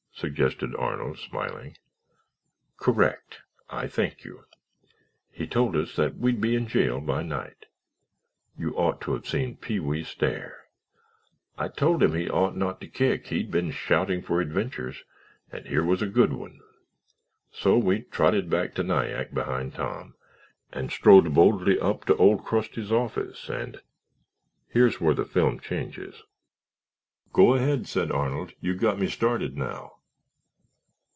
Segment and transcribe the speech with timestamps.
[0.13, 1.75] suggested Arnold, smiling.
[2.77, 4.45] "Correct—I thank you.
[5.31, 7.65] He told us that we'd be in jail by night.
[8.55, 10.65] You ought to have seen Pee wee stare.
[11.57, 15.03] I told him he ought not to kick—he'd been shouting for adventures
[15.51, 16.59] and here was a good one.
[17.51, 20.13] So we trotted back to Nyack behind Tom
[20.71, 26.21] and strode boldly up to Old Crusty's office and—here's where the film changes—"
[27.33, 28.53] "Go ahead," said Arnold.
[28.61, 29.93] "You've got me started now."